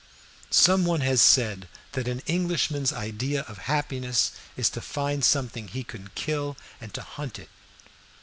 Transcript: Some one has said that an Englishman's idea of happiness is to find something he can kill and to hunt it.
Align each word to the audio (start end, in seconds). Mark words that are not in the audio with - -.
Some 0.49 0.83
one 0.83 1.01
has 1.01 1.21
said 1.21 1.67
that 1.91 2.07
an 2.07 2.21
Englishman's 2.25 2.91
idea 2.91 3.41
of 3.41 3.59
happiness 3.69 4.31
is 4.57 4.67
to 4.71 4.81
find 4.81 5.23
something 5.23 5.67
he 5.67 5.83
can 5.83 6.09
kill 6.15 6.57
and 6.81 6.91
to 6.95 7.03
hunt 7.03 7.37
it. 7.37 7.49